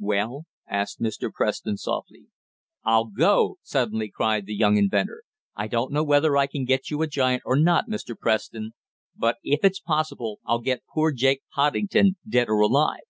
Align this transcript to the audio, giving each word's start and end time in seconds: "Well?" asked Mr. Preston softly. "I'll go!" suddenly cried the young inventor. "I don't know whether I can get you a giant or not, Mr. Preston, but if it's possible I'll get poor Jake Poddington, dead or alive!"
"Well?" 0.00 0.46
asked 0.68 1.00
Mr. 1.00 1.32
Preston 1.32 1.76
softly. 1.76 2.26
"I'll 2.84 3.04
go!" 3.04 3.58
suddenly 3.62 4.10
cried 4.10 4.44
the 4.44 4.56
young 4.56 4.76
inventor. 4.76 5.22
"I 5.54 5.68
don't 5.68 5.92
know 5.92 6.02
whether 6.02 6.36
I 6.36 6.48
can 6.48 6.64
get 6.64 6.90
you 6.90 7.00
a 7.00 7.06
giant 7.06 7.44
or 7.46 7.54
not, 7.54 7.88
Mr. 7.88 8.18
Preston, 8.18 8.72
but 9.14 9.36
if 9.44 9.60
it's 9.62 9.78
possible 9.78 10.40
I'll 10.44 10.58
get 10.58 10.82
poor 10.92 11.12
Jake 11.12 11.42
Poddington, 11.54 12.16
dead 12.28 12.48
or 12.48 12.58
alive!" 12.58 13.02